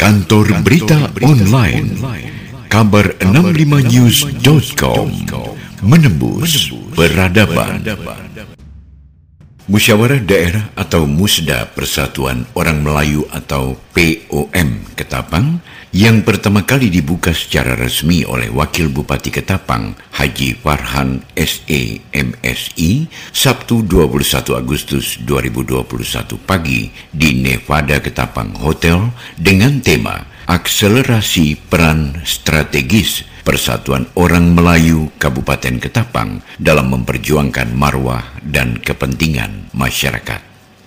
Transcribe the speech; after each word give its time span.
Kantor 0.00 0.64
Berita 0.64 1.12
Online 1.20 1.92
Kabar 2.72 3.20
65news.com 3.20 5.12
Menembus 5.84 6.72
Peradaban. 6.96 7.84
Musyawarah 9.68 10.24
Daerah 10.24 10.72
atau 10.72 11.04
Musda 11.04 11.68
Persatuan 11.76 12.48
Orang 12.56 12.80
Melayu 12.80 13.28
atau 13.28 13.76
POM 13.92 14.88
Ketapang 14.96 15.60
yang 15.90 16.22
pertama 16.22 16.62
kali 16.62 16.86
dibuka 16.86 17.34
secara 17.34 17.74
resmi 17.74 18.22
oleh 18.22 18.46
Wakil 18.46 18.94
Bupati 18.94 19.34
Ketapang 19.34 19.98
Haji 20.14 20.54
Farhan 20.62 21.26
SE 21.34 21.82
MSI 22.14 23.10
Sabtu 23.34 23.82
21 23.82 24.54
Agustus 24.54 25.18
2021 25.26 25.82
pagi 26.46 26.94
di 27.10 27.42
Nevada 27.42 27.98
Ketapang 27.98 28.54
Hotel 28.62 29.10
dengan 29.34 29.82
tema 29.82 30.22
Akselerasi 30.46 31.58
Peran 31.66 32.22
Strategis 32.22 33.26
Persatuan 33.42 34.06
Orang 34.14 34.54
Melayu 34.54 35.10
Kabupaten 35.18 35.82
Ketapang 35.82 36.38
dalam 36.54 36.94
memperjuangkan 36.94 37.74
marwah 37.74 38.38
dan 38.46 38.78
kepentingan 38.78 39.74
masyarakat. 39.74 40.38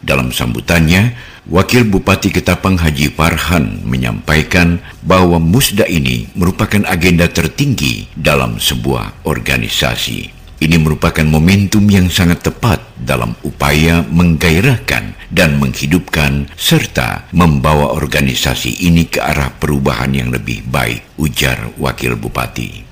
Dalam 0.00 0.32
sambutannya, 0.32 1.12
Wakil 1.50 1.82
Bupati 1.82 2.30
Ketapang 2.30 2.78
Haji 2.78 3.10
Farhan 3.10 3.82
menyampaikan 3.82 4.78
bahwa 5.02 5.42
musda 5.42 5.82
ini 5.82 6.30
merupakan 6.38 6.86
agenda 6.86 7.26
tertinggi 7.26 8.06
dalam 8.14 8.62
sebuah 8.62 9.26
organisasi. 9.26 10.30
Ini 10.62 10.78
merupakan 10.78 11.26
momentum 11.26 11.90
yang 11.90 12.06
sangat 12.06 12.46
tepat 12.46 12.78
dalam 12.94 13.34
upaya 13.42 14.06
menggairahkan 14.06 15.34
dan 15.34 15.58
menghidupkan 15.58 16.46
serta 16.54 17.26
membawa 17.34 17.98
organisasi 17.98 18.86
ini 18.86 19.10
ke 19.10 19.18
arah 19.18 19.50
perubahan 19.50 20.14
yang 20.14 20.30
lebih 20.30 20.62
baik, 20.70 21.18
ujar 21.18 21.74
Wakil 21.82 22.14
Bupati. 22.14 22.86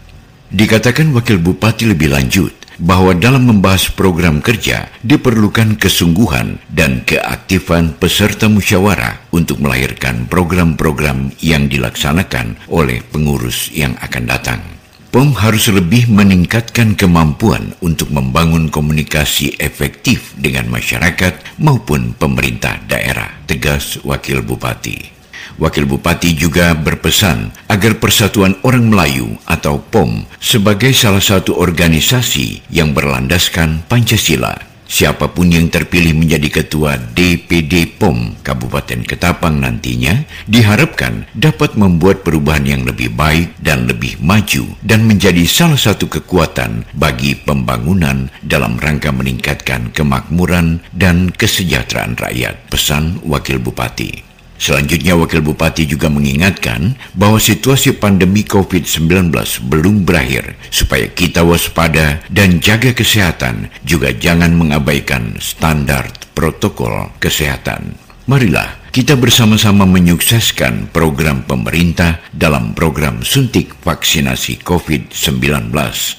Dikatakan 0.50 1.14
Wakil 1.14 1.38
Bupati 1.38 1.86
lebih 1.86 2.10
lanjut 2.10 2.57
bahwa 2.78 3.14
dalam 3.14 3.50
membahas 3.50 3.90
program 3.90 4.38
kerja 4.38 4.86
diperlukan 5.02 5.76
kesungguhan 5.76 6.62
dan 6.70 7.02
keaktifan 7.02 7.94
peserta 7.98 8.46
musyawarah 8.46 9.18
untuk 9.34 9.58
melahirkan 9.58 10.30
program-program 10.30 11.34
yang 11.42 11.66
dilaksanakan 11.66 12.58
oleh 12.70 13.02
pengurus 13.10 13.68
yang 13.74 13.98
akan 13.98 14.24
datang. 14.30 14.60
POM 15.08 15.32
harus 15.34 15.72
lebih 15.72 16.06
meningkatkan 16.12 16.92
kemampuan 16.92 17.72
untuk 17.80 18.12
membangun 18.12 18.68
komunikasi 18.68 19.56
efektif 19.56 20.36
dengan 20.36 20.68
masyarakat 20.68 21.58
maupun 21.58 22.12
pemerintah 22.14 22.76
daerah, 22.84 23.32
tegas 23.48 23.96
Wakil 24.04 24.44
Bupati. 24.44 25.17
Wakil 25.58 25.84
Bupati 25.90 26.38
juga 26.38 26.72
berpesan 26.78 27.50
agar 27.66 27.98
Persatuan 27.98 28.54
Orang 28.62 28.94
Melayu 28.94 29.38
atau 29.44 29.82
POM 29.82 30.22
sebagai 30.38 30.94
salah 30.94 31.22
satu 31.22 31.58
organisasi 31.58 32.70
yang 32.70 32.94
berlandaskan 32.94 33.82
Pancasila 33.90 34.68
Siapa 34.88 35.28
pun 35.36 35.52
yang 35.52 35.68
terpilih 35.68 36.16
menjadi 36.16 36.64
ketua 36.64 36.96
DPD 36.96 38.00
POM 38.00 38.40
Kabupaten 38.40 39.04
Ketapang 39.04 39.60
nantinya 39.60 40.24
diharapkan 40.48 41.28
dapat 41.36 41.76
membuat 41.76 42.24
perubahan 42.24 42.64
yang 42.64 42.82
lebih 42.88 43.12
baik 43.12 43.52
dan 43.60 43.84
lebih 43.84 44.16
maju 44.24 44.64
dan 44.80 45.04
menjadi 45.04 45.44
salah 45.44 45.76
satu 45.76 46.08
kekuatan 46.08 46.88
bagi 46.96 47.36
pembangunan 47.36 48.32
dalam 48.40 48.80
rangka 48.80 49.12
meningkatkan 49.12 49.92
kemakmuran 49.92 50.80
dan 50.96 51.28
kesejahteraan 51.36 52.16
rakyat. 52.16 52.56
Pesan 52.72 53.20
Wakil 53.28 53.60
Bupati. 53.60 54.27
Selanjutnya, 54.58 55.14
Wakil 55.14 55.38
Bupati 55.38 55.86
juga 55.86 56.10
mengingatkan 56.10 56.98
bahwa 57.14 57.38
situasi 57.38 57.94
pandemi 57.94 58.42
COVID-19 58.42 59.30
belum 59.70 60.02
berakhir, 60.02 60.58
supaya 60.68 61.06
kita 61.06 61.46
waspada 61.46 62.26
dan 62.26 62.58
jaga 62.58 62.90
kesehatan, 62.90 63.70
juga 63.86 64.10
jangan 64.10 64.58
mengabaikan 64.58 65.38
standar 65.38 66.10
protokol 66.34 67.14
kesehatan. 67.22 67.94
Marilah 68.28 68.90
kita 68.92 69.14
bersama-sama 69.14 69.86
menyukseskan 69.86 70.90
program 70.90 71.46
pemerintah 71.46 72.18
dalam 72.34 72.74
program 72.74 73.22
suntik 73.22 73.78
vaksinasi 73.86 74.60
COVID-19, 74.66 75.70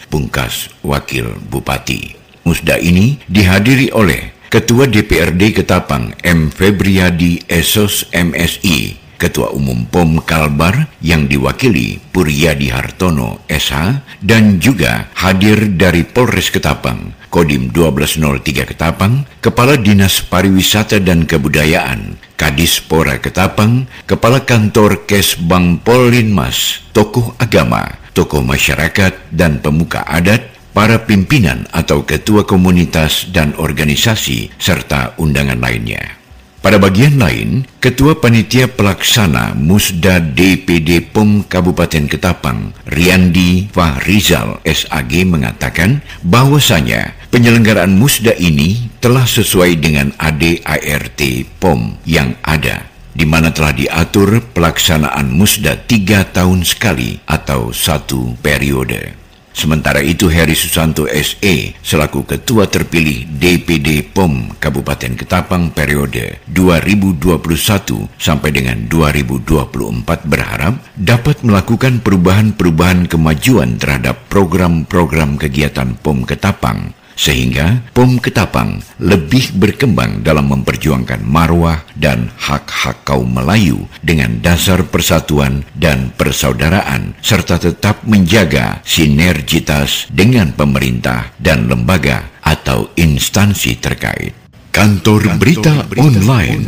pungkas 0.08 0.72
Wakil 0.82 1.38
Bupati. 1.52 2.16
Musda 2.48 2.80
ini 2.82 3.20
dihadiri 3.30 3.94
oleh 3.94 4.39
Ketua 4.50 4.90
DPRD 4.90 5.62
Ketapang 5.62 6.18
M. 6.26 6.50
Febriadi 6.50 7.46
Esos 7.46 8.10
MSI, 8.10 8.98
Ketua 9.22 9.54
Umum 9.54 9.86
POM 9.86 10.26
Kalbar 10.26 10.90
yang 11.06 11.30
diwakili 11.30 12.02
Puryadi 12.10 12.74
Hartono 12.74 13.46
SH, 13.46 14.02
dan 14.26 14.58
juga 14.58 15.14
hadir 15.14 15.78
dari 15.78 16.02
Polres 16.02 16.50
Ketapang, 16.50 17.14
Kodim 17.30 17.70
1203 17.70 18.74
Ketapang, 18.74 19.30
Kepala 19.38 19.78
Dinas 19.78 20.26
Pariwisata 20.26 20.98
dan 20.98 21.30
Kebudayaan, 21.30 22.18
Kadis 22.34 22.81
Pora 22.81 23.22
Ketapang, 23.22 23.86
Kepala 24.10 24.50
Kantor 24.50 25.06
Kes 25.06 25.38
Bank 25.38 25.86
Polinmas, 25.86 26.81
tokoh 26.90 27.38
agama, 27.38 28.02
tokoh 28.18 28.42
masyarakat, 28.42 29.14
dan 29.30 29.62
pemuka 29.62 30.02
adat, 30.10 30.59
para 30.80 31.04
pimpinan 31.04 31.68
atau 31.76 32.08
ketua 32.08 32.48
komunitas 32.48 33.28
dan 33.36 33.52
organisasi, 33.60 34.48
serta 34.56 35.12
undangan 35.20 35.60
lainnya. 35.60 36.16
Pada 36.64 36.80
bagian 36.80 37.20
lain, 37.20 37.68
Ketua 37.84 38.16
Panitia 38.16 38.72
Pelaksana 38.72 39.60
Musda 39.60 40.24
DPD 40.24 41.04
POM 41.12 41.44
Kabupaten 41.44 42.08
Ketapang, 42.08 42.72
Riandi 42.88 43.68
Fahrizal 43.76 44.64
SAG 44.64 45.28
mengatakan 45.28 46.00
bahwasanya 46.24 47.12
penyelenggaraan 47.28 48.00
Musda 48.00 48.32
ini 48.40 48.88
telah 49.04 49.28
sesuai 49.28 49.84
dengan 49.84 50.16
ADART 50.16 51.20
POM 51.60 52.00
yang 52.08 52.40
ada 52.40 52.88
di 53.12 53.28
mana 53.28 53.52
telah 53.52 53.76
diatur 53.76 54.40
pelaksanaan 54.56 55.28
musda 55.36 55.76
tiga 55.76 56.24
tahun 56.24 56.64
sekali 56.64 57.20
atau 57.28 57.76
satu 57.76 58.40
periode. 58.40 59.19
Sementara 59.59 60.00
itu 60.00 60.31
Heri 60.31 60.56
Susanto 60.56 61.03
SE 61.12 61.75
selaku 61.84 62.24
Ketua 62.24 62.72
terpilih 62.72 63.28
DPD 63.28 64.08
POM 64.08 64.56
Kabupaten 64.56 65.20
Ketapang 65.20 65.75
periode 65.75 66.40
2021 66.47 68.08
sampai 68.16 68.56
dengan 68.56 68.88
2024 68.88 70.31
berharap 70.31 70.80
dapat 70.96 71.44
melakukan 71.44 72.00
perubahan-perubahan 72.00 73.12
kemajuan 73.12 73.75
terhadap 73.75 74.31
program-program 74.31 75.36
kegiatan 75.36 75.92
POM 76.00 76.24
Ketapang 76.24 76.96
sehingga 77.19 77.84
POM 77.91 78.16
Ketapang 78.24 78.80
lebih 79.03 79.59
berkembang 79.59 80.24
dalam 80.24 80.47
memperjuangkan 80.56 81.19
marwah 81.19 81.84
dan 82.00 82.31
hak-hak 82.40 83.03
kaum 83.03 83.28
Melayu 83.28 83.91
dengan 84.00 84.40
dasar 84.40 84.88
persatuan 84.88 85.68
dan 85.75 86.16
persaudaraan 86.16 87.19
serta 87.19 87.59
tetap 87.59 88.07
menjaga 88.07 88.80
sinergitas 88.88 90.07
dengan 90.07 90.56
pemerintah 90.56 91.35
dan 91.35 91.68
lembaga 91.68 92.31
atau 92.40 92.88
instansi 92.96 93.75
terkait. 93.84 94.31
Kantor 94.72 95.36
Berita 95.36 95.84
Online 96.00 96.63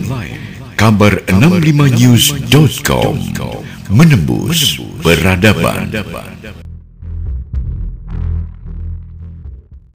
kabar 0.81 1.21
65news.com 1.29 3.15
menembus 3.93 4.81
peradaban. 5.05 5.93